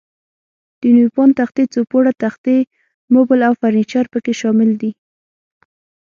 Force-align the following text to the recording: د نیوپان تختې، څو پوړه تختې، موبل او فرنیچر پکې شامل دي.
د 0.81 0.83
نیوپان 0.95 1.29
تختې، 1.39 1.63
څو 1.73 1.79
پوړه 1.89 2.13
تختې، 2.23 2.57
موبل 3.13 3.39
او 3.47 3.53
فرنیچر 3.61 4.05
پکې 4.13 4.33
شامل 4.41 4.69
دي. 4.81 4.91